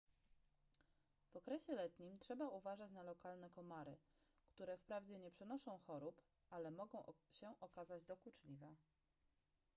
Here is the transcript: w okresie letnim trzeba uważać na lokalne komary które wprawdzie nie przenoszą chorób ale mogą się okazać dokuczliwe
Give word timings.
w 1.29 1.35
okresie 1.35 1.73
letnim 1.73 2.19
trzeba 2.19 2.49
uważać 2.49 2.91
na 2.91 3.03
lokalne 3.03 3.49
komary 3.49 3.97
które 4.49 4.77
wprawdzie 4.77 5.19
nie 5.19 5.31
przenoszą 5.31 5.77
chorób 5.77 6.21
ale 6.49 6.71
mogą 6.71 7.03
się 7.31 7.53
okazać 7.59 8.05
dokuczliwe 8.05 8.75